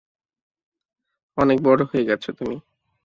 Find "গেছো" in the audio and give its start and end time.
2.03-2.29